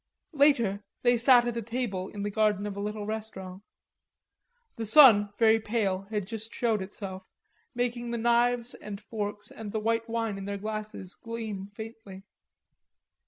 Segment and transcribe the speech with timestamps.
[0.33, 3.61] Later they sat at a table in the garden of a little restaurant.
[4.75, 7.29] The sun, very pale, had just showed itself,
[7.75, 12.23] making the knives and forks and the white wine in their glasses gleam faintly.